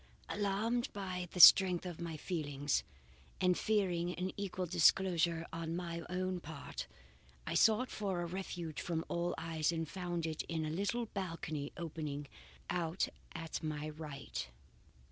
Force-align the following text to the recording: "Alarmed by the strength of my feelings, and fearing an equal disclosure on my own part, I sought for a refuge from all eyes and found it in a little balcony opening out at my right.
"Alarmed 0.29 0.91
by 0.93 1.27
the 1.31 1.39
strength 1.39 1.85
of 1.85 2.01
my 2.01 2.17
feelings, 2.17 2.83
and 3.39 3.55
fearing 3.55 4.15
an 4.15 4.31
equal 4.35 4.65
disclosure 4.65 5.45
on 5.53 5.75
my 5.75 6.01
own 6.09 6.39
part, 6.39 6.87
I 7.45 7.53
sought 7.53 7.91
for 7.91 8.23
a 8.23 8.25
refuge 8.25 8.81
from 8.81 9.05
all 9.09 9.35
eyes 9.37 9.71
and 9.71 9.87
found 9.87 10.25
it 10.25 10.41
in 10.49 10.65
a 10.65 10.71
little 10.71 11.05
balcony 11.05 11.71
opening 11.77 12.25
out 12.67 13.09
at 13.35 13.61
my 13.61 13.89
right. 13.91 14.47